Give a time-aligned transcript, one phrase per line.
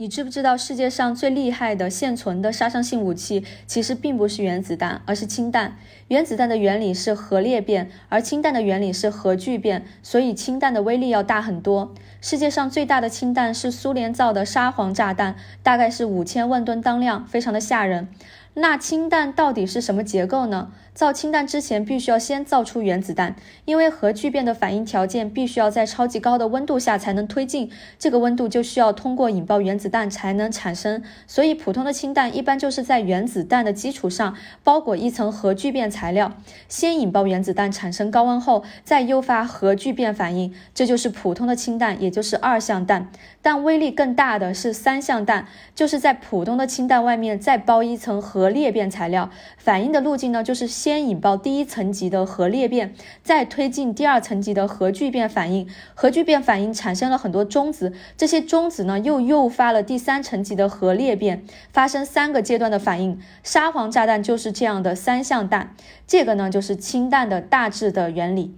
[0.00, 5.76] 你知不知道世界上最厉害的现存的杀伤性武器，其实并不是原子弹，而是氢弹。
[6.06, 11.92] 原子弹的原理是核裂变，而氢弹的原理是核聚变，所以氢弹的威力要大很多。
[12.20, 15.34] 世界上最大的氢弹是苏联造的沙皇炸弹，
[15.64, 18.06] 大概是五千万吨当量，非常的吓人。
[18.54, 20.70] 那氢弹到底是什么结构呢？
[20.98, 23.36] 造氢弹之前，必须要先造出原子弹，
[23.66, 27.70] 因为核聚变的反应条件必须要在超级高的温度下才能推进，
[28.00, 31.00] 这个温度就需要通过引爆原子弹才能产生。
[31.28, 34.34] 所以，普通的氢弹一般就是在原子弹的基础上
[34.64, 36.32] 包裹一层核聚变材料，
[36.68, 43.08] 先引爆原子弹产生高温后，再诱发核聚变反应，这就是普通的氢弹，也就是二象弹。
[43.40, 50.87] 但威力更大的是三象弹，就是在普通的氢弹外面再包一层核裂变材料，反应的路径呢就是先。
[50.88, 55.68] 先引爆第一层级的核裂变，再推进第二层级的核聚变反应。
[55.94, 63.20] 核聚变反应产生了很多中子，这些中子呢又诱发了第三层级的核裂变，发生三个阶段的反应。
[63.42, 65.74] 沙皇炸弹就是这样的三相弹。
[66.06, 68.54] 这个呢就是氢弹的大致的原理。